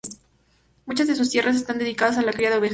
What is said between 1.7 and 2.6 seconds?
dedicadas a la cría de